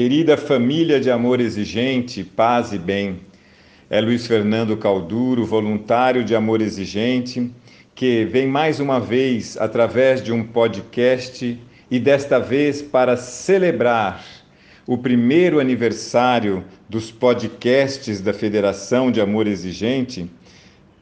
[0.00, 3.20] Querida família de amor exigente, paz e bem.
[3.90, 7.50] É Luiz Fernando Calduro, voluntário de amor exigente,
[7.94, 14.24] que vem mais uma vez através de um podcast e desta vez para celebrar
[14.86, 20.30] o primeiro aniversário dos podcasts da Federação de Amor Exigente,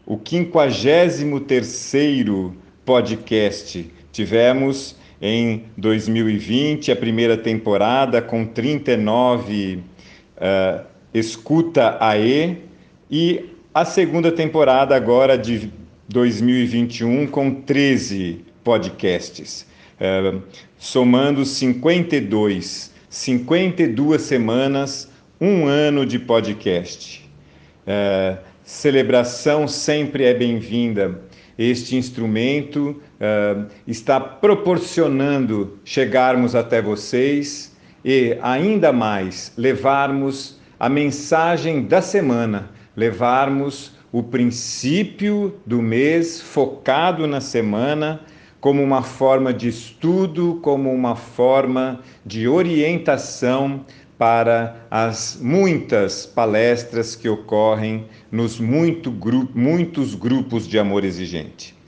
[0.05, 2.53] o 53º
[2.85, 3.93] podcast.
[4.11, 9.83] Tivemos em 2020, a primeira temporada com 39 uh,
[10.37, 10.81] eh,
[11.13, 12.59] Escuta AE
[13.11, 15.73] e a segunda temporada agora de
[16.09, 19.67] 2021 com 13 podcasts,
[20.01, 20.41] uh,
[20.79, 25.11] somando 52, 52 semanas,
[25.41, 27.29] um ano de podcast.
[27.87, 31.21] Uh, celebração sempre é bem-vinda
[31.59, 42.01] este instrumento uh, está proporcionando chegarmos até vocês e, ainda mais, levarmos a mensagem da
[42.01, 48.21] semana, levarmos o princípio do mês focado na semana
[48.61, 53.85] como uma forma de estudo, como uma forma de orientação
[54.19, 61.79] para as muitas palestras que ocorrem nos muito gru muitos grupos de amor exigente.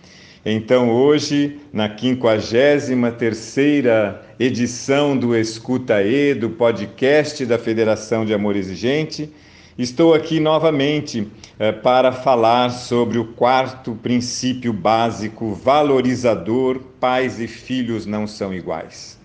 [0.46, 9.30] Então, hoje, na 53ª edição do Escuta E, do podcast da Federação de Amor Exigente,
[9.76, 11.28] estou aqui novamente
[11.58, 19.19] eh, para falar sobre o quarto princípio básico valorizador: pais e filhos não são iguais.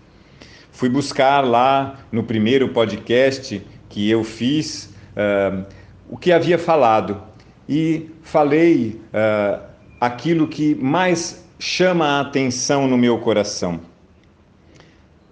[0.76, 5.66] Fui buscar lá no primeiro podcast que eu fiz uh,
[6.10, 7.24] o que havia falado
[7.68, 9.64] e falei uh,
[10.02, 13.80] aquilo que mais chama a atenção no meu coração.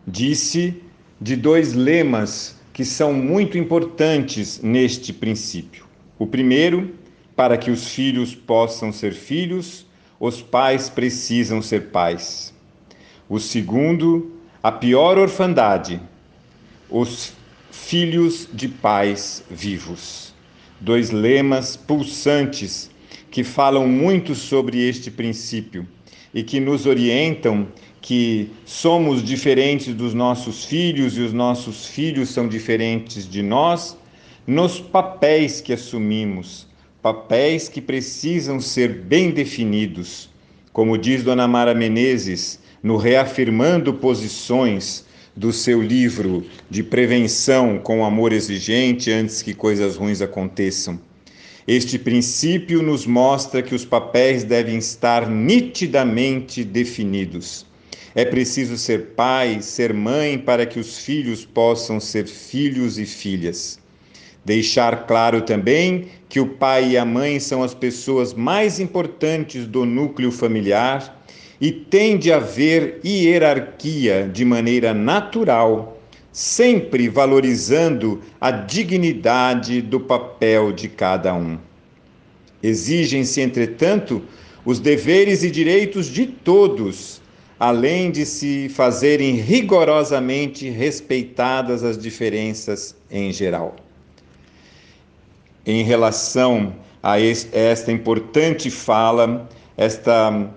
[0.08, 0.82] Disse
[1.20, 5.86] de dois lemas que são muito importantes neste princípio.
[6.18, 6.96] O primeiro,
[7.36, 9.86] para que os filhos possam ser filhos,
[10.18, 12.54] os pais precisam ser pais.
[13.28, 14.33] O segundo,
[14.64, 16.00] a pior orfandade,
[16.90, 17.34] os
[17.70, 20.34] filhos de pais vivos.
[20.80, 22.90] Dois lemas pulsantes
[23.30, 25.86] que falam muito sobre este princípio
[26.34, 27.68] e que nos orientam
[28.02, 33.98] que somos diferentes dos nossos filhos e os nossos filhos são diferentes de nós
[34.48, 36.68] nos papéis que assumimos,
[37.02, 40.30] papéis que precisam ser bem definidos.
[40.72, 48.34] Como diz Dona Mara Menezes, no Reafirmando Posições do seu livro de prevenção com amor
[48.34, 51.00] exigente antes que coisas ruins aconteçam.
[51.66, 57.66] Este princípio nos mostra que os papéis devem estar nitidamente definidos.
[58.14, 63.80] É preciso ser pai, ser mãe para que os filhos possam ser filhos e filhas.
[64.44, 69.86] Deixar claro também que o pai e a mãe são as pessoas mais importantes do
[69.86, 71.24] núcleo familiar
[71.64, 75.98] e tem de haver hierarquia de maneira natural,
[76.30, 81.58] sempre valorizando a dignidade do papel de cada um.
[82.62, 84.22] Exigem-se, entretanto,
[84.66, 87.22] os deveres e direitos de todos,
[87.58, 93.78] além de se fazerem rigorosamente respeitadas as diferenças em geral.
[95.66, 100.52] Em relação a esta importante fala, esta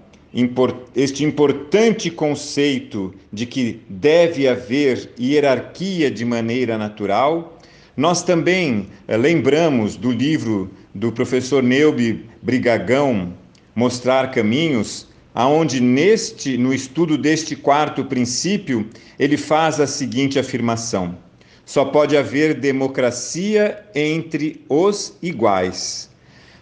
[0.95, 7.59] este importante conceito de que deve haver hierarquia de maneira natural,
[7.97, 13.33] nós também eh, lembramos do livro do professor Neubi Brigagão,
[13.75, 18.87] Mostrar Caminhos, aonde neste no estudo deste quarto princípio,
[19.19, 21.17] ele faz a seguinte afirmação:
[21.65, 26.11] só pode haver democracia entre os iguais.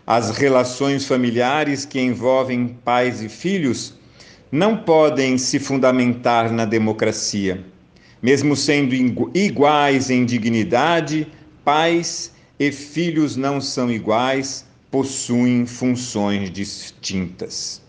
[0.07, 3.95] As relações familiares que envolvem pais e filhos
[4.53, 7.65] não podem se fundamentar na democracia.
[8.23, 8.95] Mesmo sendo
[9.35, 11.27] iguais em dignidade,
[11.65, 17.83] pais e filhos não são iguais, possuem funções distintas.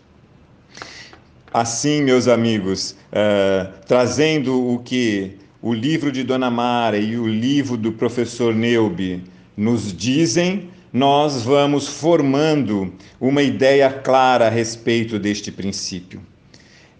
[1.53, 7.77] Assim, meus amigos, uh, trazendo o que o livro de Dona Mara e o livro
[7.77, 9.23] do professor Neubi
[9.55, 16.21] nos dizem, nós vamos formando uma ideia clara a respeito deste princípio.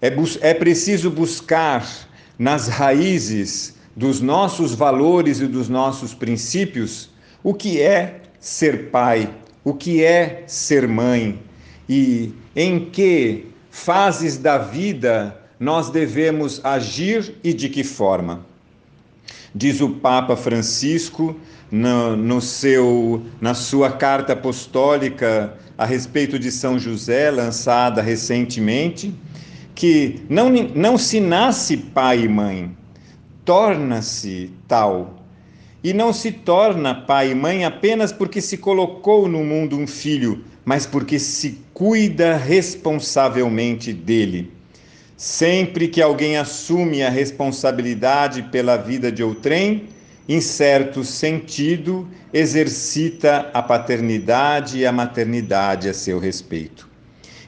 [0.02, 1.88] É, é preciso buscar
[2.38, 7.10] nas raízes dos nossos valores e dos nossos princípios
[7.42, 9.34] o que é ser pai,
[9.64, 11.40] o que é ser mãe
[11.88, 18.46] e em que fases da vida nós devemos agir e de que forma.
[19.58, 21.34] Diz o Papa Francisco
[21.72, 29.16] no, no seu, na sua carta apostólica a respeito de São José, lançada recentemente,
[29.74, 32.76] que não, não se nasce pai e mãe,
[33.46, 35.22] torna-se tal.
[35.82, 40.44] E não se torna pai e mãe apenas porque se colocou no mundo um filho,
[40.66, 44.52] mas porque se cuida responsavelmente dele.
[45.18, 49.88] Sempre que alguém assume a responsabilidade pela vida de outrem,
[50.28, 56.90] em certo sentido, exercita a paternidade e a maternidade a seu respeito.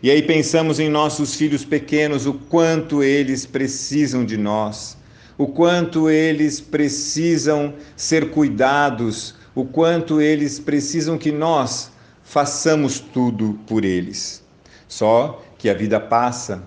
[0.01, 4.95] E aí pensamos em nossos filhos pequenos, o quanto eles precisam de nós,
[5.37, 11.91] o quanto eles precisam ser cuidados, o quanto eles precisam que nós
[12.23, 14.43] façamos tudo por eles.
[14.87, 16.63] Só que a vida passa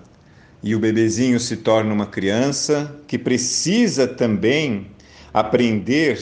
[0.63, 4.87] e o bebezinho se torna uma criança que precisa também
[5.33, 6.19] aprender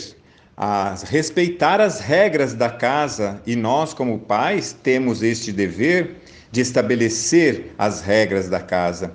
[0.55, 6.17] a respeitar as regras da casa e nós, como pais, temos este dever
[6.51, 9.13] de estabelecer as regras da casa.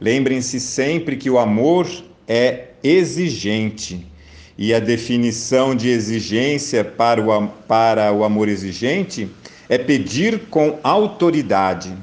[0.00, 1.88] Lembrem-se sempre que o amor
[2.28, 4.06] é exigente
[4.56, 9.28] e a definição de exigência para o, para o amor exigente
[9.68, 11.94] é pedir com autoridade.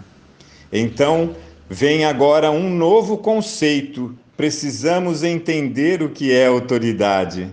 [0.72, 1.36] Então,
[1.74, 7.48] vem agora um novo conceito precisamos entender o que é autoridade.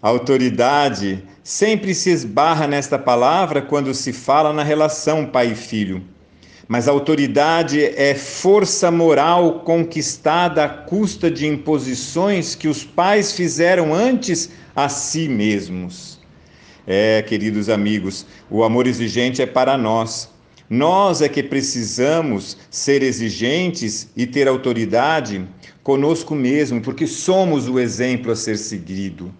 [0.00, 6.00] A autoridade sempre se esbarra nesta palavra quando se fala na relação pai e filho.
[6.68, 13.92] Mas a autoridade é força moral conquistada à custa de imposições que os pais fizeram
[13.92, 16.20] antes a si mesmos.
[16.86, 20.35] É, queridos amigos, o amor exigente é para nós.
[20.68, 25.46] Nós é que precisamos ser exigentes e ter autoridade
[25.82, 29.32] conosco mesmo, porque somos o exemplo a ser seguido.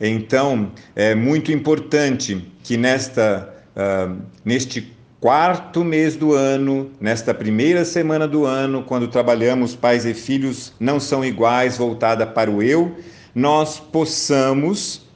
[0.00, 8.28] Então, é muito importante que nesta, uh, neste quarto mês do ano, nesta primeira semana
[8.28, 12.94] do ano, quando trabalhamos pais e filhos não são iguais, voltada para o eu,
[13.34, 15.06] nós possamos,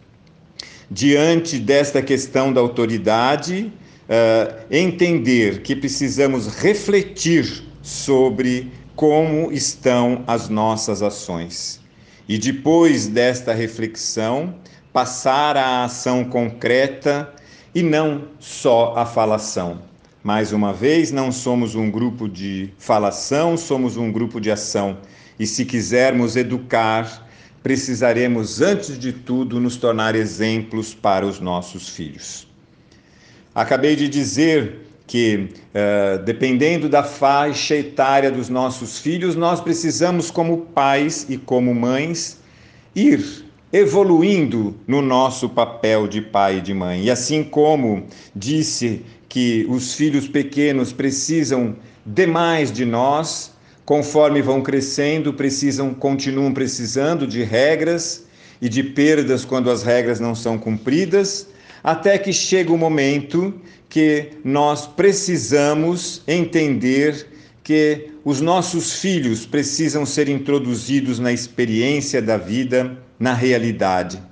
[0.91, 3.71] diante desta questão da autoridade,
[4.09, 11.81] uh, entender que precisamos refletir sobre como estão as nossas ações.
[12.29, 14.55] E depois desta reflexão,
[14.93, 17.33] passar à ação concreta
[17.75, 19.81] e não só a falação.
[20.23, 24.99] Mais uma vez, não somos um grupo de falação, somos um grupo de ação.
[25.39, 27.29] E se quisermos educar,
[27.63, 32.48] precisaremos, antes de tudo, nos tornar exemplos para os nossos filhos.
[33.59, 40.59] Acabei de dizer que, uh, dependendo da faixa etária dos nossos filhos, nós precisamos, como
[40.59, 42.39] pais e como mães,
[42.95, 47.03] ir evoluindo no nosso papel de pai e de mãe.
[47.03, 51.75] E assim como disse que os filhos pequenos precisam
[52.07, 53.51] demais de nós,
[53.85, 58.25] conforme vão crescendo, precisam continuam precisando de regras
[58.63, 61.49] e de perdas quando as regras não são cumpridas,
[61.91, 63.55] até que chega o momento
[63.89, 67.27] que nós precisamos entender
[67.65, 74.23] que os nossos filhos precisam ser introduzidos na experiência da vida, na realidade.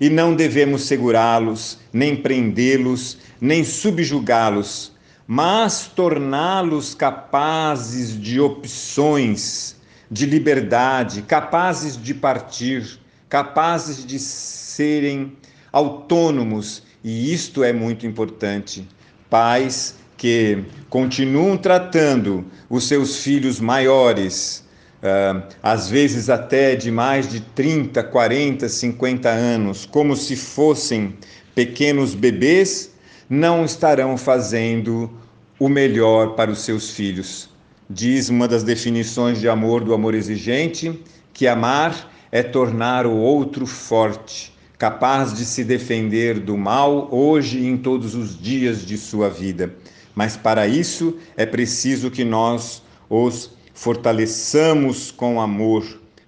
[0.00, 4.90] E não devemos segurá-los, nem prendê-los, nem subjugá-los,
[5.26, 9.76] mas torná-los capazes de opções,
[10.10, 12.98] de liberdade, capazes de partir,
[13.28, 15.34] capazes de serem
[15.70, 18.88] autônomos e isto é muito importante.
[19.28, 24.64] Pais que continuam tratando os seus filhos maiores,
[25.02, 31.14] uh, às vezes até de mais de 30, 40, 50 anos, como se fossem
[31.54, 32.94] pequenos bebês,
[33.28, 35.10] não estarão fazendo
[35.58, 37.50] o melhor para os seus filhos.
[37.90, 40.98] Diz uma das definições de amor do amor exigente
[41.34, 47.66] que amar é tornar o outro forte capaz de se defender do mal hoje e
[47.66, 49.74] em todos os dias de sua vida.
[50.14, 55.84] Mas para isso é preciso que nós os fortaleçamos com amor,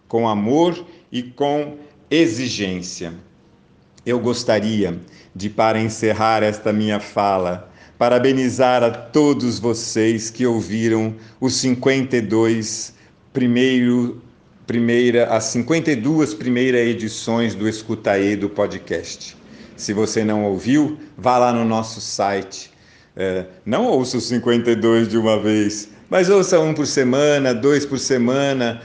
[0.08, 1.76] com amor e com
[2.10, 3.14] exigência.
[4.04, 5.00] Eu gostaria
[5.34, 12.94] de, para encerrar esta minha fala, parabenizar a todos vocês que ouviram os 52
[13.32, 14.22] primeiro
[14.66, 19.36] primeira, as 52 primeiras edições do Escutaê do podcast.
[19.76, 22.70] Se você não ouviu, vá lá no nosso site.
[23.16, 27.98] É, não ouça os 52 de uma vez, mas ouça um por semana, dois por
[27.98, 28.82] semana.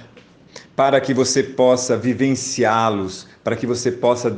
[0.75, 4.33] para que você possa vivenciá-los, para que você possa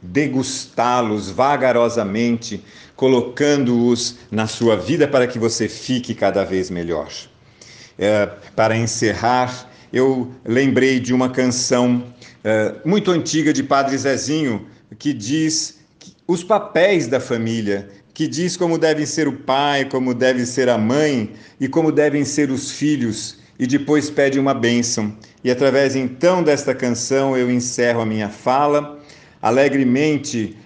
[0.00, 2.64] degustá-los vagarosamente,
[2.96, 7.08] colocando-os na sua vida para que você fique cada vez melhor.
[7.98, 12.02] É, para encerrar, eu lembrei de uma canção
[12.42, 14.66] é, muito antiga de Padre Zezinho
[14.98, 15.78] que diz
[16.26, 20.76] os papéis da família, que diz como devem ser o pai, como deve ser a
[20.76, 25.16] mãe e como devem ser os filhos, e depois pede uma bênção.
[25.44, 28.98] E através então desta canção eu encerro a minha fala,
[29.40, 30.56] alegremente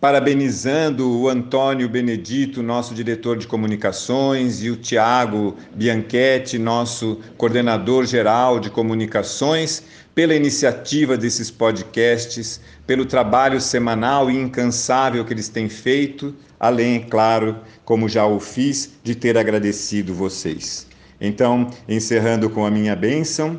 [0.00, 8.58] parabenizando o Antônio Benedito, nosso diretor de comunicações, e o Tiago Bianchetti, nosso coordenador geral
[8.58, 9.82] de comunicações
[10.14, 17.00] pela iniciativa desses podcasts, pelo trabalho semanal e incansável que eles têm feito, além, é
[17.00, 20.86] claro, como já o fiz, de ter agradecido vocês.
[21.20, 23.58] Então, encerrando com a minha bênção,